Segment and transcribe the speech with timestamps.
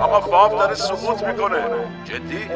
[0.00, 1.64] آقا فاو داره سقوط می‌کنه.
[2.04, 2.50] جدی؟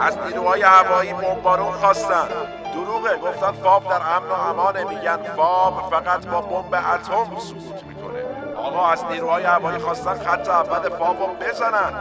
[0.00, 2.28] از نیروهای هوایی بمبارون خواستن.
[2.74, 3.16] دروغه.
[3.16, 4.84] گفتن فاو در امن و امانه.
[4.84, 8.20] میگن فاو فقط با بمب اتم سقوط می‌کنه.
[8.56, 11.92] آقا از نیروهای هوایی خواستن خط اول فاو رو بزنن.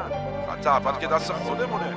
[0.49, 1.95] خط اول که دست خودمونه.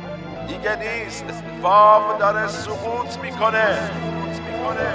[0.48, 1.24] دیگه نیست.
[1.62, 3.74] فاو داره سقوط می‌کنه.
[3.74, 4.92] سقوط می‌کنه.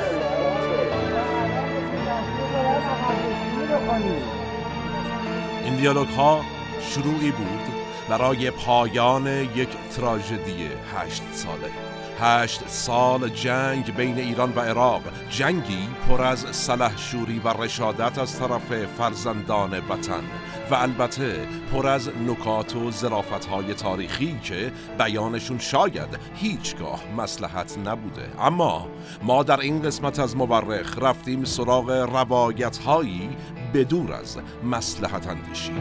[5.68, 6.42] این دیالوگ ها
[6.90, 7.62] شروعی بود
[8.10, 11.72] برای پایان یک تراژدی هشت ساله.
[12.20, 18.86] هشت سال جنگ بین ایران و عراق جنگی پر از سلحشوری و رشادت از طرف
[18.98, 20.24] فرزندان وطن
[20.72, 22.92] و البته پر از نکات و
[23.52, 28.30] های تاریخی که بیانشون شاید هیچگاه مسلحت نبوده.
[28.40, 28.88] اما
[29.24, 33.30] ما در این قسمت از مورخ رفتیم سراغ روایت هایی
[33.74, 35.72] بدور از مسلحت اندیشی.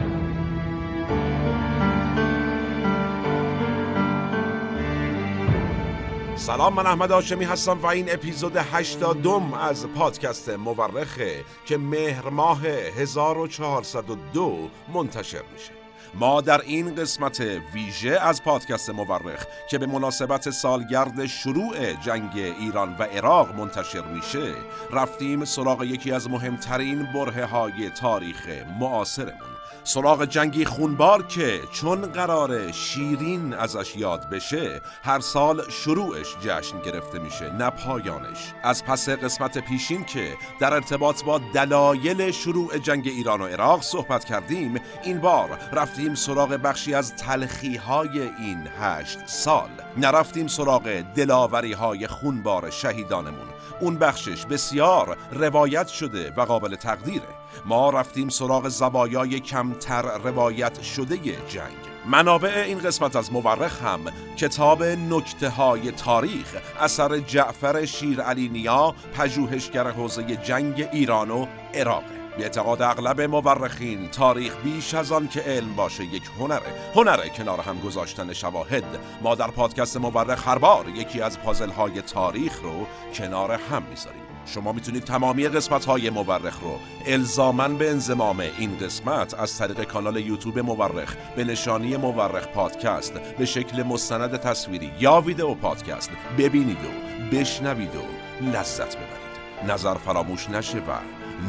[6.35, 12.67] سلام من احمد آشمی هستم و این اپیزود 82 از پادکست مورخه که مهر ماه
[12.67, 15.76] 1402 منتشر میشه.
[16.13, 17.39] ما در این قسمت
[17.73, 24.53] ویژه از پادکست مورخ که به مناسبت سالگرد شروع جنگ ایران و عراق منتشر میشه
[24.91, 29.56] رفتیم سراغ یکی از مهمترین بره های تاریخ معاصرمون.
[29.87, 37.19] سراغ جنگی خونبار که چون قرار شیرین ازش یاد بشه هر سال شروعش جشن گرفته
[37.19, 38.53] میشه نه پایانش.
[38.63, 44.25] از پس قسمت پیشین که در ارتباط با دلایل شروع جنگ ایران و عراق صحبت
[44.25, 49.69] کردیم این بار رفتیم سراغ بخشی از تلخی های این هشت سال.
[49.97, 53.47] نرفتیم سراغ دلاوری های خونبار شهیدانمون.
[53.79, 57.36] اون بخشش بسیار روایت شده و قابل تقدیره.
[57.65, 61.77] ما رفتیم سراغ زوایای کمتر روایت شده جنگ.
[62.05, 63.99] منابع این قسمت از مورخ هم
[64.37, 72.03] کتاب نکته های تاریخ اثر جعفر شیر علی نیا پژوهشگر حوزه جنگ ایران و عراق.
[72.37, 77.59] به اعتقاد اغلب مورخین تاریخ بیش از آن که علم باشه یک هنره هنره کنار
[77.59, 78.99] هم گذاشتن شواهد.
[79.21, 84.36] ما در پادکست مورخ هر بار یکی از پازل های تاریخ رو کنار هم می‌ذاریم.
[84.47, 90.17] شما می‌تونید تمامی قسمت های مورخ رو الزامن به انزمام این قسمت از طریق کانال
[90.17, 97.35] یوتیوب مورخ به نشانی مورخ پادکست به شکل مستند تصویری یا ویدیو پادکست ببینید و
[97.35, 98.01] بشنوید و
[98.45, 99.71] لذت ببرید.
[99.71, 100.91] نظر فراموش نشه و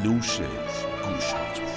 [0.05, 0.39] نوش
[1.05, 1.68] گوشاتون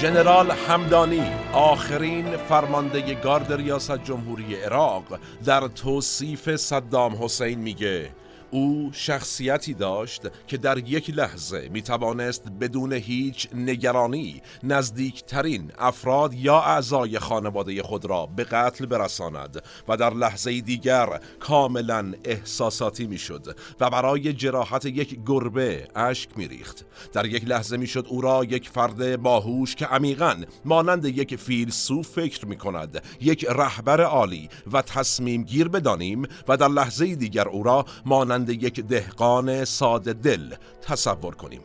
[0.00, 1.22] ژنرال همدانی
[1.52, 5.04] آخرین فرمانده گارد ریاست جمهوری عراق
[5.44, 8.10] در توصیف صدام حسین میگه
[8.50, 16.60] او شخصیتی داشت که در یک لحظه می توانست بدون هیچ نگرانی نزدیکترین افراد یا
[16.60, 23.56] اعضای خانواده خود را به قتل برساند و در لحظه دیگر کاملا احساساتی می شد
[23.80, 26.86] و برای جراحت یک گربه اشک می ریخت.
[27.12, 32.08] در یک لحظه می شد او را یک فرد باهوش که عمیقا مانند یک فیلسوف
[32.08, 37.62] فکر می کند یک رهبر عالی و تصمیم گیر بدانیم و در لحظه دیگر او
[37.62, 41.60] را مانند یک دهقان ساده دل تصور کنیم.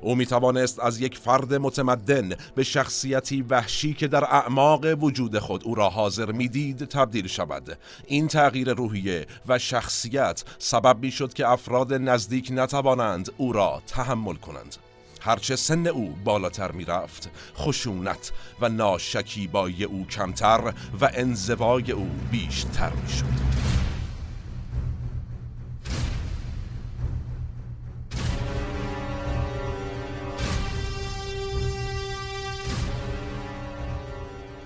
[0.00, 5.64] او می توانست از یک فرد متمدن به شخصیتی وحشی که در اعماق وجود خود
[5.64, 7.78] او را حاضر می‌دید تبدیل شود.
[8.06, 14.34] این تغییر روحیه و شخصیت سبب می شد که افراد نزدیک نتوانند او را تحمل
[14.34, 14.76] کنند.
[15.20, 22.90] هرچه سن او بالاتر می رفت خشونت و ناشکیبایی او کمتر و انزوای او بیشتر
[22.90, 23.58] می شد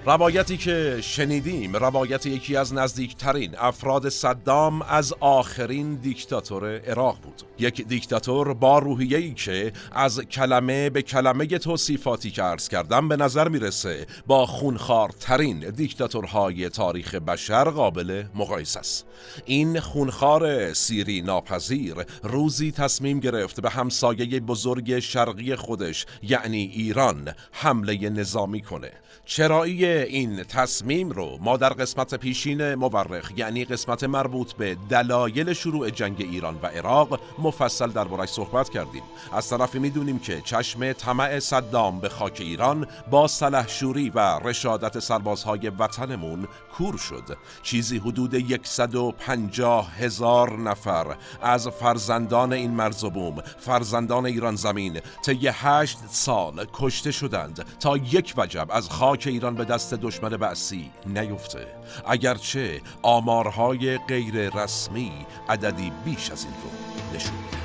[0.07, 7.43] روایتی که شنیدیم روایت یکی از نزدیکترین افراد صدام از آخرین دیکتاتور عراق بود.
[7.59, 13.49] یک دیکتاتور با روحیه‌ای که از کلمه به کلمه توصیفاتی که عرض کردم به نظر
[13.49, 19.07] می‌رسه با خونخوارترین دیکتاتورهای تاریخ بشر قابل مقایسه است.
[19.45, 28.09] این خونخوار سیری ناپذیر روزی تصمیم گرفت به همسایه بزرگ شرقی خودش یعنی ایران حمله
[28.09, 28.91] نظامی کنه.
[29.25, 35.91] چرایی این تصمیم رو ما در قسمت پیشین مورخ یعنی قسمت مربوط به دلایل شروع
[35.91, 39.03] جنگ ایران و عراق مفصل دربارش صحبت کردیم.
[39.33, 45.69] از طرفی می‌دونیم که چشم طمع صدام به خاک ایران با سلحشوری و رشادت سربازهای
[45.69, 47.37] وطنمون کور شد.
[47.63, 55.99] چیزی حدود 150 هزار نفر از فرزندان این مرز بوم فرزندان ایران زمین طی هشت
[56.11, 61.67] سال کشته شدند تا یک وجب از خاک ایران به دست دشمن بعثی نیفته.
[62.07, 65.13] اگرچه آمارهای غیر رسمی
[65.49, 67.63] عددی بیش از این رو نشون میده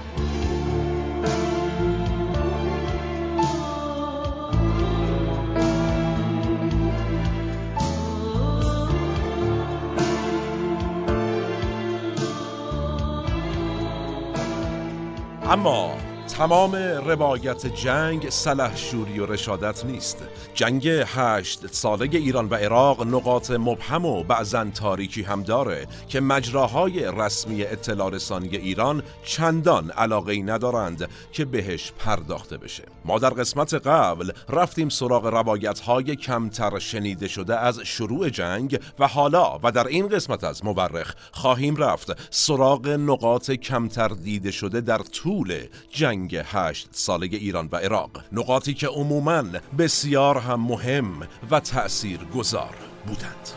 [15.49, 16.06] اما
[16.37, 16.75] تمام
[17.05, 20.17] روایت جنگ سلحشوری و رشادت نیست.
[20.53, 27.11] جنگ هشت ساله ایران و عراق نقاط مبهم و بعضا تاریکی هم داره که مجراهای
[27.17, 32.83] رسمی اطلاع رسانی ایران چندان علاقه ندارند که بهش پرداخته بشه.
[33.05, 39.07] ما در قسمت قبل رفتیم سراغ روایت های کمتر شنیده شده از شروع جنگ و
[39.07, 44.97] حالا و در این قسمت از مورخ خواهیم رفت سراغ نقاط کمتر دیده شده در
[44.97, 45.53] طول
[45.91, 48.09] جنگ جنگ هشت ساله ایران و عراق.
[48.31, 49.43] نقاطی که عموماً
[49.77, 52.75] بسیار هم مهم و تأثیر گذار
[53.07, 53.49] بودند.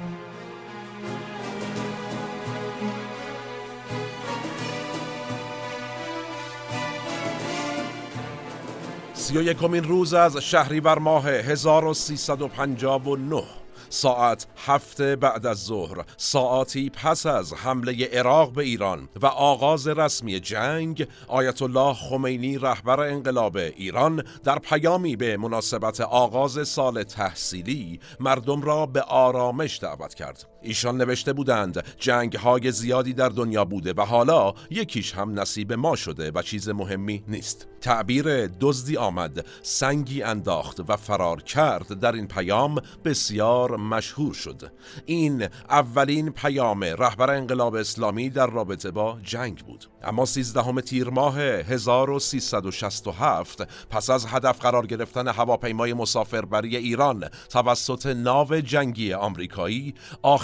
[9.15, 13.43] سی و یکمین روز از شهریور ماه 1359
[13.93, 20.41] ساعت هفت بعد از ظهر ساعتی پس از حمله عراق به ایران و آغاز رسمی
[20.41, 28.63] جنگ آیت الله خمینی رهبر انقلاب ایران در پیامی به مناسبت آغاز سال تحصیلی مردم
[28.63, 30.50] را به آرامش دعوت کرد.
[30.63, 35.97] ایشان نوشته بودند جنگ های زیادی در دنیا بوده و حالا یکیش هم نصیب ما
[35.97, 37.67] شده و چیز مهمی نیست.
[37.81, 44.73] تعبیر دزدی آمد سنگی انداخت و فرار کرد در این پیام بسیار مشهور شد.
[45.07, 49.85] این اولین پیام رهبر انقلاب اسلامی در رابطه با جنگ بود.
[50.03, 58.61] اما 13 تیر ماه 1367 پس از هدف قرار گرفتن هواپیمای مسافربری ایران توسط ناو
[58.61, 59.95] جنگی آمریکایی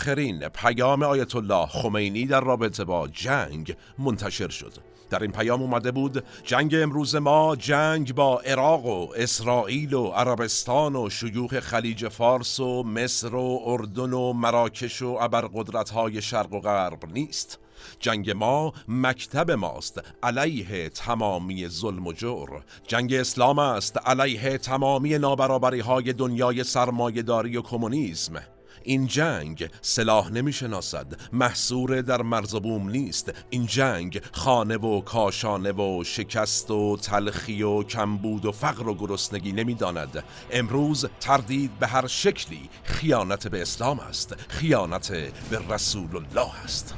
[0.06, 4.72] آخرین پیام آیت الله خمینی در رابطه با جنگ منتشر شد.
[5.10, 10.96] در این پیام اومده بود جنگ امروز ما جنگ با عراق و اسرائیل و عربستان
[10.96, 16.60] و شیوخ خلیج فارس و مصر و اردن و مراکش و ابرقدرت های شرق و
[16.60, 17.58] غرب نیست.
[18.00, 22.64] جنگ ما مکتب ماست علیه تمامی ظلم و جور.
[22.86, 28.55] جنگ اسلام است علیه تمامی نابرابری های دنیای سرمایهداری و کمونیسم.
[28.82, 33.32] این جنگ سلاح نمی‌شناسد محصور در مرزبوم نیست.
[33.50, 39.52] این جنگ خانه و کاشانه و شکست و تلخی و کمبود و فقر و گرسنگی
[39.52, 40.24] نمی‌داند.
[40.50, 45.12] امروز تردید به هر شکلی خیانت به اسلام است خیانت
[45.50, 46.94] به رسول الله است.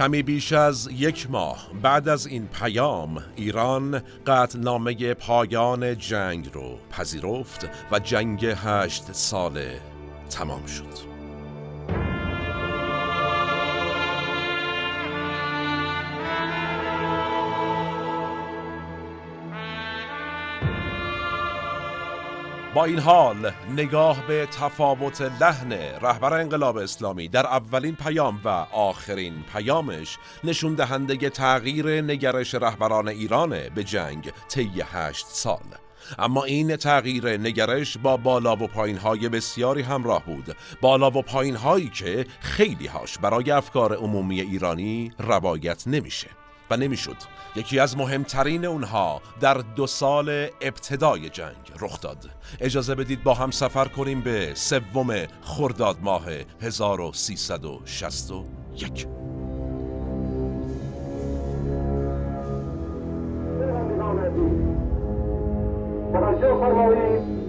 [0.00, 7.68] کمی بیش از یک ماه بعد از این پیام ایران قطعنامه پایان جنگ رو پذیرفت
[7.92, 9.80] و جنگ هشت ساله
[10.30, 11.09] تمام شد.
[22.74, 29.34] با این حال نگاه به تفاوت لحن رهبر انقلاب اسلامی در اولین پیام و آخرین
[29.52, 35.64] پیامش نشون دهنده تغییر نگرش رهبران ایران به جنگ طی هشت سال.
[36.18, 40.56] اما این تغییر نگرش با بالا و پایین های بسیاری همراه بود.
[40.80, 46.39] بالا و پایین هایی که خیلی هاش برای افکار عمومی ایرانی روایت نمیشه.
[46.70, 47.16] و نمی‌شد.
[47.56, 52.30] یکی از مهمترین اونها در دو سال ابتدای جنگ رخ داد.
[52.60, 56.24] اجازه بدید با هم سفر کنیم به سوم خرداد ماه
[56.60, 59.06] 1361
[66.12, 67.40] توجه فرمایید.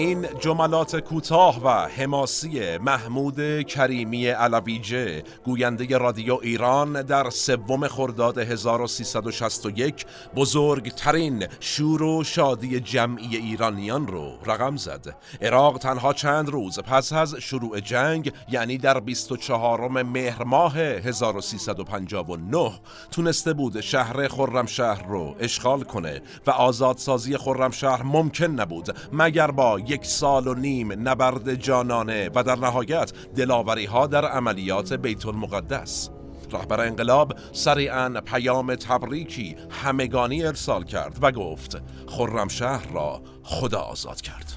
[0.00, 10.06] این جملات کوتاه و حماسی محمود کریمی علویجه گوینده رادیو ایران در سوم خرداد 1361
[10.36, 15.16] بزرگترین شور و شادی جمعی ایرانیان رو رقم زد.
[15.42, 22.72] عراق تنها چند روز پس از شروع جنگ یعنی در 24 مهر ماه 1359
[23.10, 30.04] تونسته بود شهر خرمشهر رو اشغال کنه و آزادسازی خرمشهر ممکن نبود مگر با یک
[30.04, 36.10] سال و نیم نبرد جانانه و در نهایت دلاوری ها در عملیات بیت المقدس
[36.52, 44.52] رهبر انقلاب سریعا پیام تبریکی همگانی ارسال کرد و گفت خرمشهر را خدا آزاد کرد.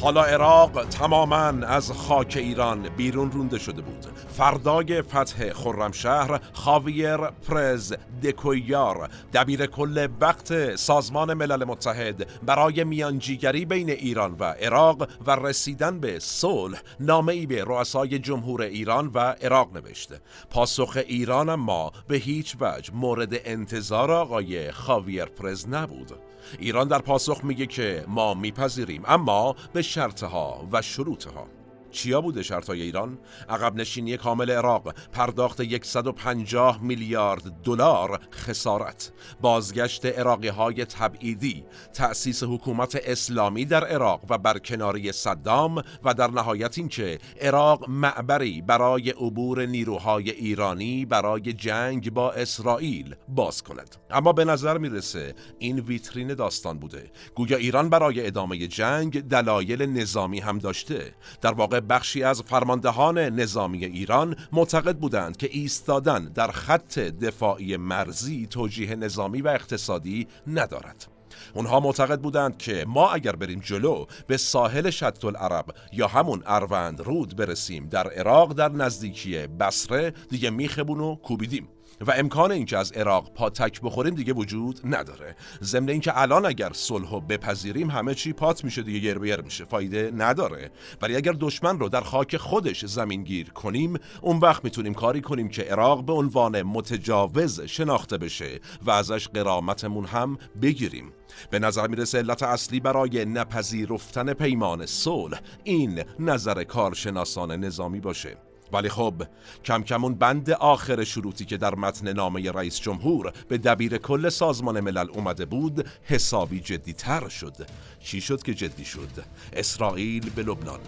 [0.00, 3.97] حالا عراق تماما از خاک ایران بیرون رونده شده بود.
[4.38, 9.10] فردای فتح خرمشهر خاویر پرز دکویار.
[9.34, 16.18] دبیر کل وقت سازمان ملل متحد برای میانجیگری بین ایران و عراق و رسیدن به
[16.18, 22.56] صلح نامه ای به رؤسای جمهور ایران و عراق نوشته پاسخ ایران اما به هیچ
[22.60, 26.12] وجه مورد انتظار آقای خاویر پرز نبود.
[26.58, 31.57] ایران در پاسخ میگه که ما میپذیریم اما به شرطها و شروطها.
[31.98, 40.48] چیا بوده شرطای ایران؟ عقب نشینی کامل عراق، پرداخت 150 میلیارد دلار خسارت، بازگشت عراقی
[40.48, 41.64] های تبعیدی،
[41.94, 49.10] تأسیس حکومت اسلامی در عراق و برکناری صدام و در نهایت اینکه عراق معبری برای
[49.10, 53.96] عبور نیروهای ایرانی برای جنگ با اسرائیل باز کند.
[54.10, 57.10] اما به نظر می‌رسه این ویترین داستان بوده.
[57.34, 61.14] گویا ایران برای ادامه جنگ دلایل نظامی هم داشته.
[61.40, 68.46] در واقع بخشی از فرماندهان نظامی ایران معتقد بودند که ایستادن در خط دفاعی مرزی
[68.46, 71.06] توجیه نظامی و اقتصادی ندارد.
[71.54, 77.00] اونها معتقد بودند که ما اگر بریم جلو به ساحل شط العرب یا همون اروند
[77.00, 81.68] رود برسیم در عراق در نزدیکی بصره دیگه میخبون و کوبیدیم
[82.06, 85.36] و امکان اینکه از عراق پاتک بخوریم دیگه وجود نداره.
[85.62, 90.70] ضمن اینکه الان اگر صلح بپذیریم همه چی پات میشه دیگه یر میشه فایده نداره.
[91.02, 95.48] ولی اگر دشمن رو در خاک خودش زمین گیر کنیم اون وقت می‌تونیم کاری کنیم
[95.48, 101.12] که عراق به عنوان متجاوز شناخته بشه و ازش قرامتمون هم بگیریم.
[101.50, 108.47] به نظر می‌رسه علت اصلی برای نپذیرفتن پیمان صلح این نظر کارشناسان نظامی باشه.
[108.72, 109.22] ولی خب
[109.64, 114.80] کم کمون بند آخر شروطی که در متن نامه رئیس جمهور به دبیر کل سازمان
[114.80, 117.56] ملل اومده بود حسابی جدی تر شد.
[118.00, 120.80] چی شد که جدی شد؟ اسرائیل به لبنان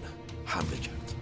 [0.45, 1.15] حمله کرد.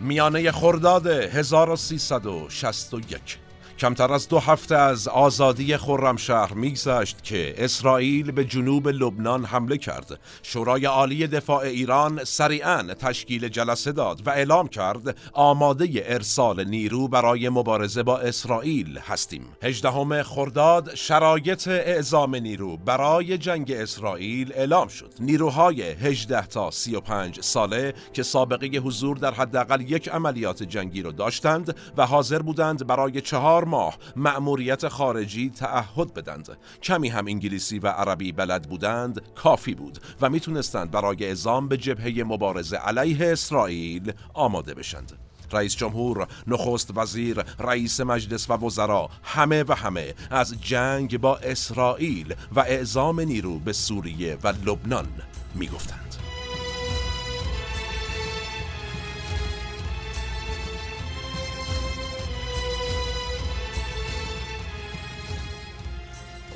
[0.00, 3.47] میانه خرداد 1361
[3.78, 10.20] کمتر از دو هفته از آزادی خرمشهر میگذشت که اسرائیل به جنوب لبنان حمله کرد.
[10.42, 17.48] شورای عالی دفاع ایران سریعا تشکیل جلسه داد و اعلام کرد آماده ارسال نیرو برای
[17.48, 19.46] مبارزه با اسرائیل هستیم.
[19.62, 25.14] هجدهم خرداد شرایط اعزام نیرو برای جنگ اسرائیل اعلام شد.
[25.20, 31.76] نیروهای 18 تا 35 ساله که سابقه حضور در حداقل یک عملیات جنگی را داشتند
[31.96, 38.32] و حاضر بودند برای چهار ماه مأموریت خارجی تعهد بدند کمی هم انگلیسی و عربی
[38.32, 45.12] بلد بودند کافی بود و می‌تونستند برای اعزام به جبهه مبارزه علیه اسرائیل آماده بشند
[45.52, 52.34] رئیس جمهور، نخست وزیر، رئیس مجلس و وزرا همه و همه از جنگ با اسرائیل
[52.52, 55.08] و اعزام نیرو به سوریه و لبنان
[55.54, 56.07] می‌گفتند.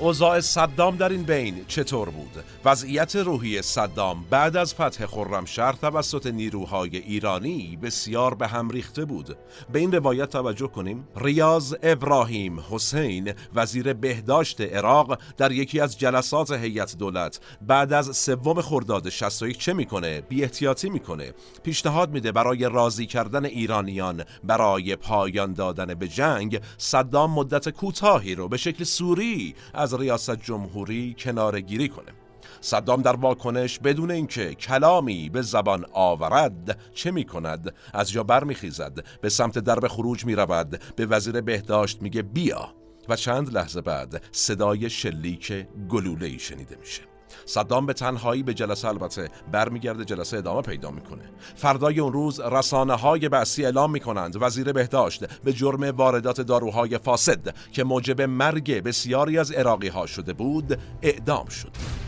[0.03, 6.27] اوضاع صدام در این بین چطور بود؟ وضعیت روحی صدام بعد از فتح خرمشهر توسط
[6.27, 9.37] نیروهای ایرانی بسیار به هم ریخته بود.
[9.73, 11.09] به این روایت توجه کنیم.
[11.17, 18.61] ریاض ابراهیم حسین وزیر بهداشت عراق در یکی از جلسات هیئت دولت بعد از سوم
[18.61, 21.33] خرداد 61 چه می‌کنه؟ بی احتیاطی می‌کنه.
[21.63, 28.49] پیشنهاد میده برای راضی کردن ایرانیان برای پایان دادن به جنگ صدام مدت کوتاهی رو
[28.49, 32.13] به شکل سوری از ریاست جمهوری کناره گیری کنه.
[32.61, 39.05] صدام در واکنش بدون اینکه کلامی به زبان آورد چه می کند از جا برمیخیزد
[39.21, 42.75] به سمت درب خروج می رود به وزیر بهداشت میگه بیا.
[43.09, 47.12] و چند لحظه بعد صدای شلیک گلوله ای شنیده میشه.
[47.47, 51.23] صدام به تنهایی به جلسه البته برمیگرده جلسه ادامه پیدا می‌کنه.
[51.57, 57.55] فردای اون روز رسانه های بحثی اعلام می‌کنند وزیر بهداشت به جرم واردات داروهای فاسد
[57.73, 62.02] که موجب مرگ بسیاری از عراقی ها شده بود اعدام شد.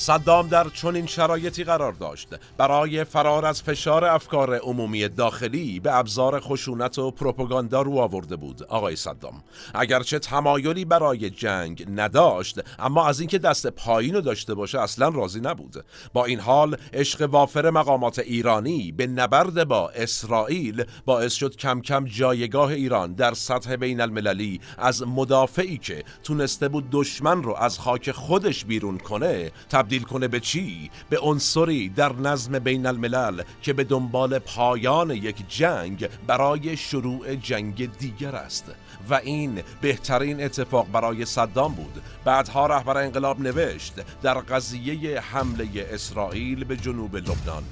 [0.00, 2.28] صدام در چنین شرایطی قرار داشت.
[2.56, 8.62] برای فرار از فشار افکار عمومی داخلی به ابزار خشونت و پروپاگاندا رو آورده بود
[8.62, 9.42] آقای صدام.
[9.74, 15.40] اگرچه تمایلی برای جنگ نداشت اما از اینکه دست پایین رو داشته باشه اصلا راضی
[15.40, 15.84] نبود.
[16.12, 22.04] با این حال عشق وافر مقامات ایرانی به نبرد با اسرائیل باعث شد کم کم
[22.04, 28.10] جایگاه ایران در سطح بین المللی از مدافعی که تونسته بود دشمن رو از خاک
[28.10, 29.50] خودش بیرون کنه
[29.98, 36.08] کنه به چی؟ به عنصری در نظم بین الملل که به دنبال پایان یک جنگ
[36.26, 38.64] برای شروع جنگ دیگر است.
[39.10, 42.02] و این بهترین اتفاق برای صدام بود.
[42.24, 47.64] بعدها رهبر انقلاب نوشت در قضیه حمله اسرائیل به جنوب لبنان.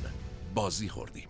[0.54, 1.28] بازی خوردیم.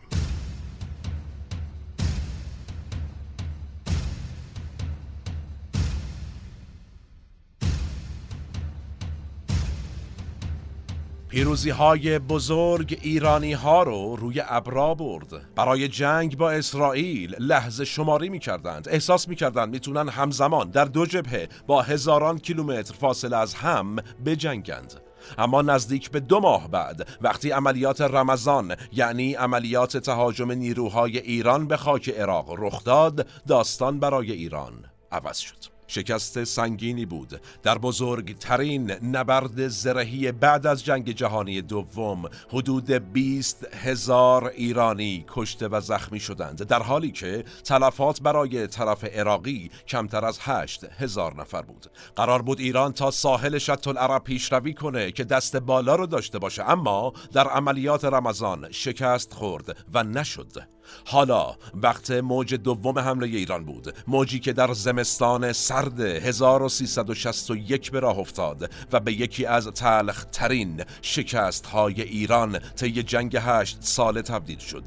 [11.29, 15.55] پیروزی های بزرگ ایرانی ها رو روی ابرا برد.
[15.55, 21.07] برای جنگ با اسرائیل لحظه شماری می کردند احساس می کردند می‌تونن همزمان در دو
[21.07, 24.95] جبهه با هزاران کیلومتر فاصله از هم بجنگند.
[25.39, 31.77] اما نزدیک به دو ماه بعد وقتی عملیات رمضان یعنی عملیات تهاجم نیروهای ایران به
[31.77, 35.68] خاک عراق رخ داد داستان برای ایران عوض شد.
[35.89, 37.41] شکست سنگینی بود.
[37.63, 45.81] در بزرگترین نبرد زرهی بعد از جنگ جهانی دوم حدود 20 هزار ایرانی کشته و
[45.81, 51.87] زخمی شدند در حالی که تلفات برای طرف عراقی کمتر از 8 هزار نفر بود.
[52.17, 56.71] قرار بود ایران تا ساحل شط العرب پیشروی کنه که دست بالا رو داشته باشه
[56.71, 60.78] اما در عملیات رمضان شکست خورد و نشد.
[61.07, 63.95] حالا وقت موج دوم حمله ایران بود.
[64.07, 70.85] موجی که در زمستان سرد 1361 به راه افتاد و به یکی از تلخ ترین
[71.03, 74.85] شکست های ایران طی جنگ هشت ساله تبدیل شد.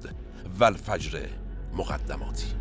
[0.60, 1.20] ولفجر
[1.74, 2.61] مقدماتی.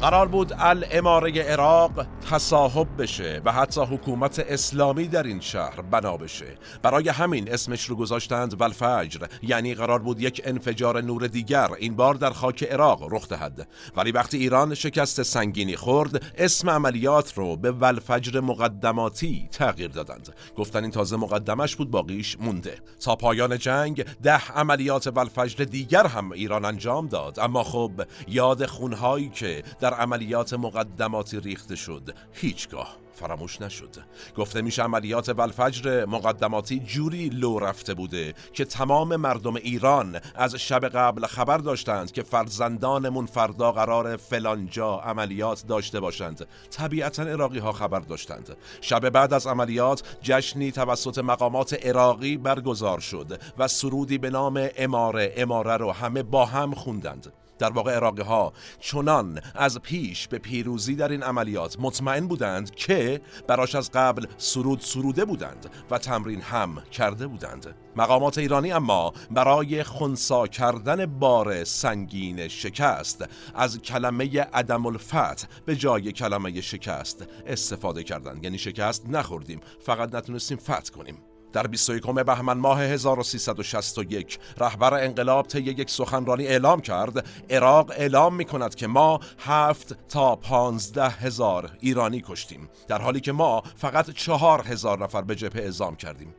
[0.00, 6.46] قرار بود الاماره عراق تصاحب بشه و حتی حکومت اسلامی در این شهر بنا بشه.
[6.82, 12.14] برای همین اسمش رو گذاشتند ولفجر یعنی قرار بود یک انفجار نور دیگر این بار
[12.14, 13.68] در خاک عراق رخ دهد.
[13.96, 20.34] ولی وقتی ایران شکست سنگینی خورد اسم عملیات رو به ولفجر مقدماتی تغییر دادند.
[20.56, 22.78] گفتن این تازه مقدمش بود باقیش مونده.
[23.04, 27.40] تا پایان جنگ ده عملیات ولفجر دیگر هم ایران انجام داد.
[27.40, 27.92] اما خب
[28.28, 29.62] یاد خونهایی که
[29.94, 32.14] عملیات مقدماتی ریخته شد.
[32.32, 33.96] هیچگاه فراموش نشد.
[34.36, 40.84] گفته میشه عملیات ولفجر مقدماتی جوری لو رفته بوده که تمام مردم ایران از شب
[40.84, 46.46] قبل خبر داشتند که فرزندانمون فردا قرار فلانجا عملیات داشته باشند.
[46.70, 48.56] طبیعتا عراقی ها خبر داشتند.
[48.80, 55.34] شب بعد از عملیات جشنی توسط مقامات عراقی برگزار شد و سرودی به نام اماره
[55.36, 57.32] اماره رو همه با هم خوندند.
[57.58, 63.20] در واقع عراقی ها چنان از پیش به پیروزی در این عملیات مطمئن بودند که
[63.46, 67.74] براش از قبل سرود سروده بودند و تمرین هم کرده بودند.
[67.96, 76.12] مقامات ایرانی اما برای خونسا کردن بار سنگین شکست از کلمه عدم الفتح به جای
[76.12, 78.44] کلمه شکست استفاده کردند.
[78.44, 81.27] یعنی شکست نخوردیم فقط نتونستیم فتح کنیم.
[81.52, 88.44] در 21 بهمن ماه 1361 رهبر انقلاب طی یک سخنرانی اعلام کرد عراق اعلام می
[88.44, 94.62] کند که ما هفت تا پانزده هزار ایرانی کشتیم در حالی که ما فقط چهار
[94.66, 96.34] هزار نفر به جبهه اعزام کردیم.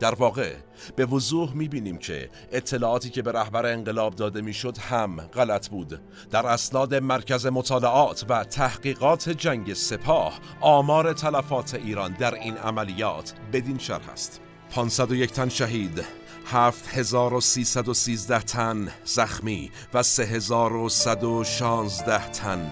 [0.00, 0.54] در واقع
[0.96, 6.00] به وضوح می‌بینیم که اطلاعاتی که به رهبر انقلاب داده می‌شد هم غلط بود.
[6.30, 13.78] در اسناد مرکز مطالعات و تحقیقات جنگ سپاه آمار تلفات ایران در این عملیات بدین
[13.78, 14.41] شرح است.
[14.72, 16.04] 501 تن شهید
[16.44, 22.70] 7313 تن زخمی و 3116 تن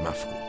[0.00, 0.39] مفقود.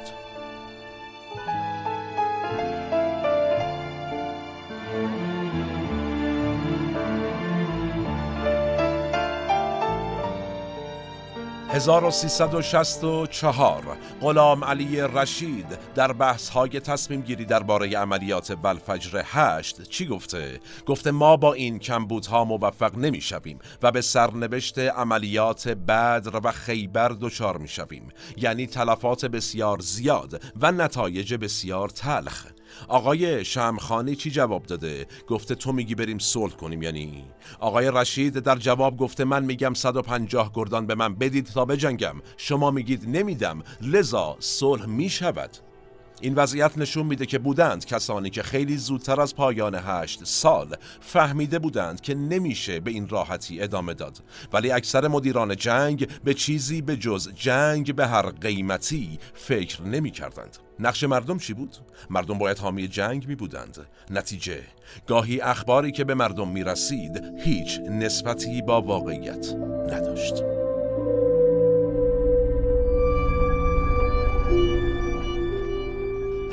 [11.82, 15.65] 1364 غلام علی رشید
[15.96, 21.80] در بحث های تصمیم گیری درباره عملیات بلفجر هشت چی گفته؟ گفته ما با این
[21.80, 28.67] کمبودها موفق نمی شویم و به سرنوشت عملیات بدر و خیبر دچار می شویم یعنی
[28.67, 32.46] تلفات بسیار زیاد و نتایج بسیار تلخ
[32.88, 37.24] آقای شمخانی چی جواب داده؟ گفته تو میگی بریم صلح کنیم یعنی؟
[37.60, 42.72] آقای رشید در جواب گفته من میگم 150 گردان به من بدید تا بجنگم شما
[42.72, 45.58] میگید نمیدم لذا صلح می‌شود
[46.22, 51.60] این وضعیت نشون میده که بودند کسانی که خیلی زودتر از پایان هشت سال فهمیده
[51.60, 56.98] بودند که نمیشه به این راحتی ادامه داد ولی اکثر مدیران جنگ به چیزی به
[56.98, 60.58] جز جنگ به هر قیمتی فکر نمی کردند.
[60.82, 61.78] نقش مردم چی بود؟
[62.10, 63.86] مردم باید حامی جنگ می بودند.
[64.10, 64.63] نتیجه
[65.08, 69.54] گاهی اخباری که به مردم می رسید هیچ نسبتی با واقعیت
[69.89, 70.34] نداشت.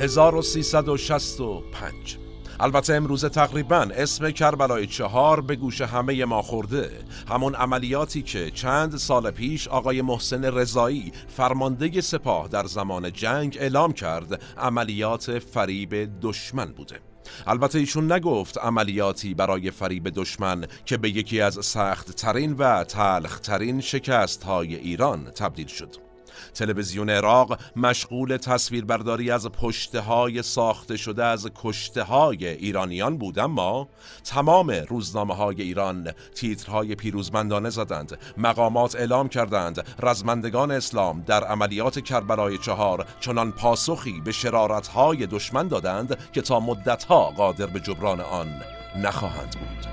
[0.01, 2.28] 1365
[2.61, 6.91] البته امروز تقریبا اسم کربلای چهار به گوش همه ما خورده.
[7.29, 13.93] همون عملیاتی که چند سال پیش آقای محسن رضایی فرمانده سپاه در زمان جنگ اعلام
[13.93, 17.01] کرد عملیات فریب دشمن بوده.
[17.47, 23.41] البته ایشون نگفت عملیاتی برای فریب دشمن که به یکی از سخت ترین و تلخ
[23.41, 26.08] ترین شکست های ایران تبدیل شد.
[26.55, 33.89] تلویزیون عراق مشغول تصویربرداری از پشته های ساخته شده از کشته های ایرانیان بود اما
[34.25, 42.59] تمام روزنامه های ایران تیترهای پیروزمندانه زدند مقامات اعلام کردند رزمندگان اسلام در عملیات کربلای
[42.59, 48.63] چهار چنان پاسخی به شرارت های دشمن دادند که تا مدتها قادر به جبران آن
[48.97, 49.87] نخواهند بود.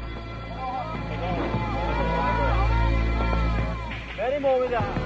[4.18, 5.05] بریم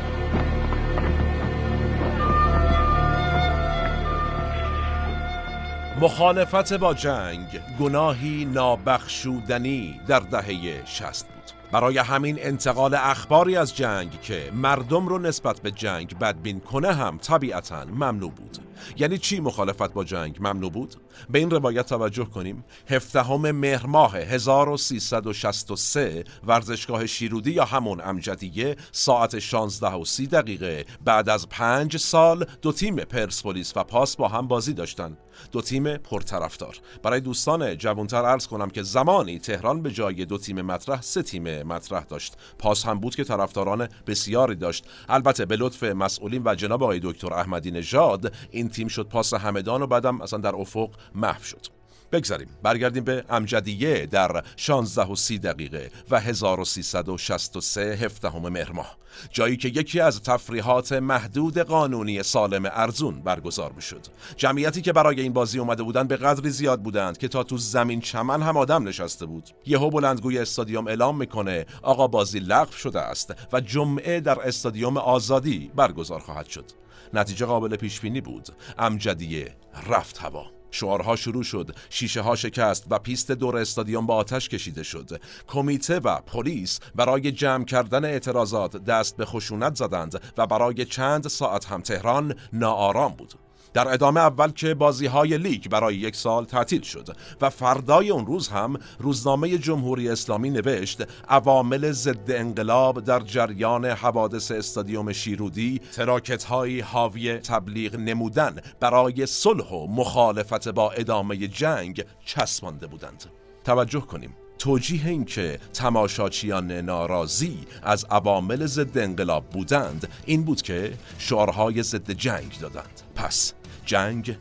[6.02, 7.48] مخالفت با جنگ
[7.80, 11.72] گناهی نابخشودنی در دهه شست بود.
[11.72, 17.18] برای همین انتقال اخباری از جنگ که مردم رو نسبت به جنگ بدبین کنه هم
[17.18, 18.58] طبیعتا ممنوع بود.
[18.98, 20.96] یعنی چی مخالفت با جنگ؟ ممنوع بود؟
[21.30, 22.64] به این روایت توجه کنیم.
[22.90, 30.86] هفدهم مهر ماه 1363 ورزشگاه شیرودی یا همون امجدیه ساعت 16 و 30 دقیقه.
[31.06, 35.18] بعد از پنج سال دو تیم پرسپولیس و پاس با هم بازی داشتن.
[35.52, 36.78] دو تیم پرطرفدار.
[37.04, 41.64] برای دوستان جوانتر عرض کنم که زمانی تهران به جای دو تیم مطرح سه تیم
[41.64, 42.34] مطرح داشت.
[42.58, 44.86] پاس هم بود که طرفداران بسیاری داشت.
[45.10, 49.82] البته به لطف مسئولین و جناب آقای دکتر احمدی نژاد این تیم شد پاس همدان
[49.82, 51.80] و بعدم اصلا در افق محو شد.
[52.12, 58.98] بگذاریم برگردیم به امجدیه در 16 و 30 دقیقه و 1363 هفته مهر ماه.
[59.32, 64.02] جایی که یکی از تفریحات محدود قانونی سالم ارزون برگزار می‌شد.
[64.38, 68.02] جمعیتی که برای این بازی اومده بودند به قدری زیاد بودند که تا تو زمین
[68.02, 69.50] چمن هم آدم نشسته بود.
[69.66, 75.72] یهو بلندگوی استادیوم اعلام می‌کنه آقا بازی لغو شده است و جمعه در استادیوم آزادی
[75.76, 76.66] برگزار خواهد شد.
[77.14, 78.50] نتیجه قابل پیش بینی بود.
[78.78, 79.56] امجدیه
[79.88, 80.46] رفت هوا.
[80.72, 85.22] شعارها شروع شد شیشه ها شکست و پیست دور استادیوم با آتش کشیده شد.
[85.48, 91.66] کمیته و پلیس برای جمع کردن اعتراضات دست به خشونت زدند و برای چند ساعت
[91.66, 93.34] هم تهران ناآرام بود.
[93.74, 98.26] در ادامه اول که بازی های لیگ برای یک سال تعطیل شد و فردای اون
[98.26, 106.44] روز هم روزنامه جمهوری اسلامی نوشت عوامل ضد انقلاب در جریان حوادث استادیوم شیرودی تراکت
[106.44, 113.26] های حاوی تبلیغ نمودن برای صلح و مخالفت با ادامه جنگ چسبانده بودند.
[113.64, 114.36] توجه کنیم.
[114.60, 122.12] توجیه این که تماشاچیان ناراضی از عوامل ضد انقلاب بودند این بود که شعارهای ضد
[122.12, 123.02] جنگ دادند.
[123.16, 123.54] پس
[123.90, 124.36] جنگ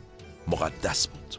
[0.47, 1.35] مقدس بود.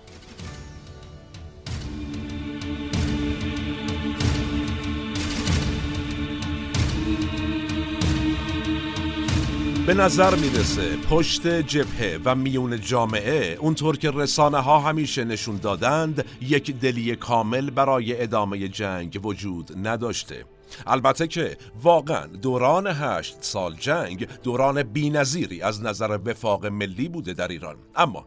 [9.86, 16.24] به نظر می‌رسه پشت جبهه و میون جامعه اونطور که رسانه ها همیشه نشون دادند
[16.42, 20.44] یک دلی کامل برای ادامه جنگ وجود نداشته.
[20.86, 27.48] البته که واقعا دوران هشت سال جنگ دوران بینظیری از نظر وفاق ملی بوده در
[27.48, 27.76] ایران.
[27.96, 28.26] اما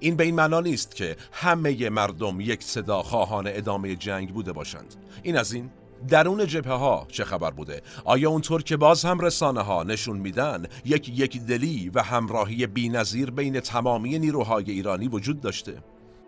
[0.00, 4.94] این به این معنا نیست که همه مردم یک صدا خواهان ادامه جنگ بوده باشند.
[5.22, 5.70] این از این
[6.08, 10.66] درون جبهه ها چه خبر بوده؟ آیا اونطور که باز هم رسانه ها نشون میدن
[10.84, 15.82] یک یک دلی و همراهی بینظیر بین تمامی نیروهای ایرانی وجود داشته؟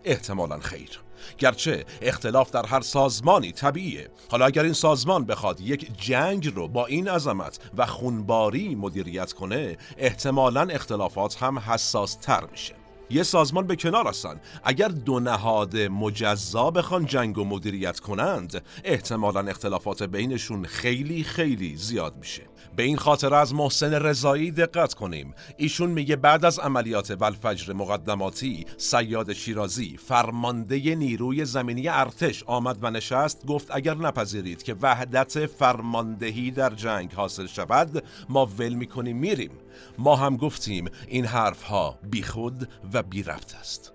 [0.05, 0.99] احتمالا خیر.
[1.37, 4.09] گرچه اختلاف در هر سازمانی طبیعیه.
[4.31, 9.77] حالا اگر این سازمان بخواد یک جنگ رو با این عظمت و خونباری مدیریت کنه
[9.97, 12.75] احتمالا اختلافات هم حساس تر میشه.
[13.09, 14.41] یه سازمان به کنار هستن.
[14.63, 22.15] اگر دو نهاد مجزا بخوان جنگ و مدیریت کنند احتمالا اختلافات بینشون خیلی خیلی زیاد
[22.15, 22.41] میشه.
[22.75, 25.33] به این خاطر از محسن رضایی دقت کنیم.
[25.57, 32.91] ایشون میگه بعد از عملیات ولفجر مقدماتی سیاد شیرازی فرمانده نیروی زمینی ارتش آمد و
[32.91, 39.51] نشست گفت اگر نپذیرید که وحدت فرماندهی در جنگ حاصل شود ما ول می‌کنیم میریم.
[39.97, 43.93] ما هم گفتیم این حرف ها بیخود و بی ربط است.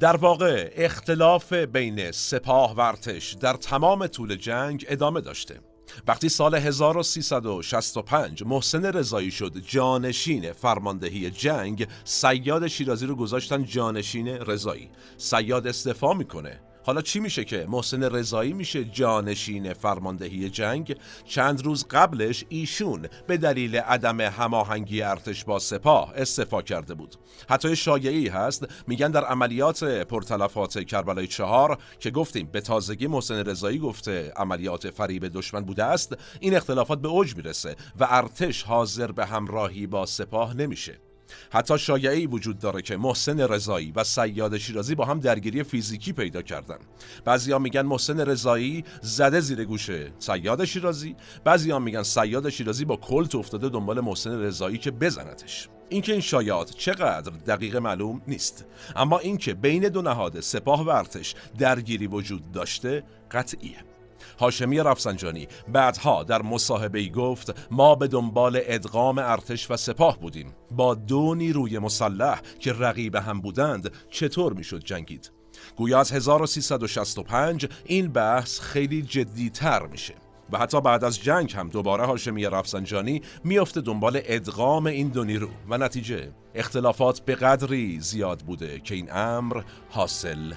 [0.00, 5.60] در واقع اختلاف بین سپاه و ارتش در تمام طول جنگ ادامه داشته.
[6.08, 14.90] وقتی سال 1365 محسن رضایی شد جانشین فرماندهی جنگ سیاد شیرازی رو گذاشتن جانشین رضایی.
[15.16, 16.60] سیاد استعفا می‌کنه.
[16.86, 20.96] حالا چی میشه که؟ محسن رضایی میشه جانشین فرماندهی جنگ.
[21.24, 27.16] چند روز قبلش ایشون به دلیل عدم هماهنگی ارتش با سپاه استعفا کرده بود.
[27.48, 28.66] حتی شایعی هست.
[28.86, 35.28] میگن در عملیات پرتلفات کربلای چهار که گفتیم به تازگی محسن رضایی گفته عملیات فریب
[35.28, 40.56] دشمن بوده است این اختلافات به اوج می‌رسه و ارتش حاضر به همراهی با سپاه
[40.56, 41.05] نمیشه.
[41.50, 46.42] حتی شایعی وجود داره که محسن رضایی و سیاد شیرازی با هم درگیری فیزیکی پیدا
[46.42, 46.78] کردن.
[47.24, 53.34] بعضیا میگن محسن رضایی زده زیر گوشه سیاد شیرازی بعضیا میگن سیاد شیرازی با کلت
[53.34, 55.68] افتاده دنبال محسن رضایی که بزنتش.
[55.88, 58.64] اینکه این شایعات چقدر دقیق معلوم نیست.
[58.96, 63.95] اما اینکه بین دو نهاد سپاه و ارتش درگیری وجود داشته قطعیه.
[64.40, 65.48] هاشمی رفسنجانی.
[65.72, 70.54] بعدها در مصاحبه گفت ما به دنبال ادغام ارتش و سپاه بودیم.
[70.70, 75.32] با دو نیروی مسلح که رقیب هم بودند چطور می‌شد جنگید؟
[75.76, 80.14] گویا از 1365 این بحث خیلی جدی تر میشه.
[80.52, 85.48] و حتی بعد از جنگ هم دوباره هاشمی رفسنجانی میافته دنبال ادغام این دو نیرو.
[85.68, 90.52] و نتیجه؟ اختلافات به قدری زیاد بوده که این امر حاصل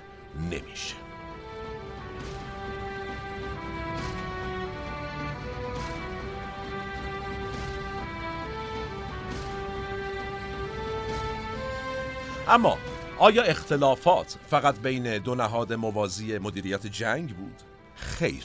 [0.52, 1.09] نمیشه.
[12.50, 12.78] اما
[13.20, 17.62] آیا اختلافات فقط بین دو نهاد موازی مدیریت جنگ بود؟
[17.96, 18.44] خیر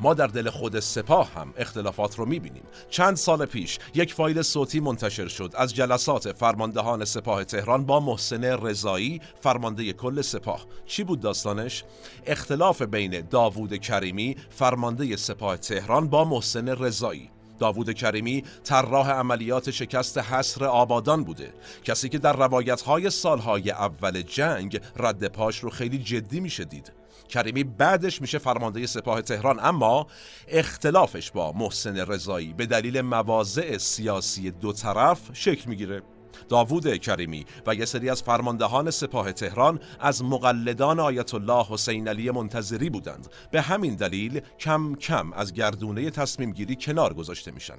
[0.00, 2.62] ما در دل خود سپاه هم اختلافات رو می‌بینیم.
[2.90, 8.44] چند سال پیش یک فایل صوتی منتشر شد از جلسات فرماندهان سپاه تهران با محسن
[8.44, 10.66] رضایی فرمانده کل سپاه.
[10.86, 11.84] چی بود داستانش؟
[12.26, 17.30] اختلاف بین داوود کریمی فرمانده سپاه تهران با محسن رضایی.
[17.60, 21.54] داوود کریمی طراح عملیات شکست حصر آبادان بوده.
[21.84, 26.92] کسی که در روایت‌های سالهای اول جنگ رد پاش رو خیلی جدی میشه دید.
[27.28, 30.06] کریمی بعدش میشه فرمانده سپاه تهران اما
[30.48, 36.02] اختلافش با محسن رضایی به دلیل مواضع سیاسی دو طرف شکل می‌گیره.
[36.48, 42.30] داوود کریمی و یه سری از فرماندهان سپاه تهران از مقلدان آیت الله حسین علی
[42.30, 43.28] منتظری بودند.
[43.50, 47.78] به همین دلیل کم کم از گردونه تصمیم گیری کنار گذاشته میشن.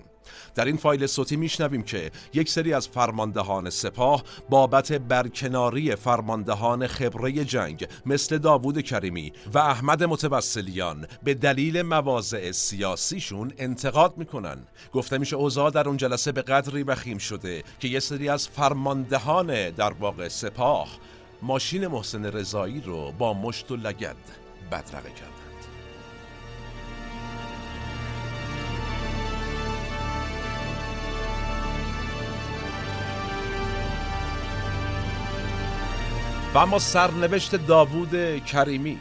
[0.56, 7.32] در این فایل صوتی میشنویم که یک سری از فرماندهان سپاه بابت برکناری فرماندهان خبره
[7.32, 14.58] جنگ مثل داوود کریمی و احمد متوسلیان به دلیل مواضع سیاسیشون انتقاد می‌کنن.
[14.94, 19.70] گفته میشه اوضاع در اون جلسه به قدری وخیم شده که یه سری از فرماندهان
[19.70, 20.88] در واقع سپاه
[21.42, 24.16] ماشین محسن رضایی رو با مشت و لگد
[24.72, 25.42] بدرقه کردند.
[36.54, 39.00] و اما سرنوشت داوود کریمی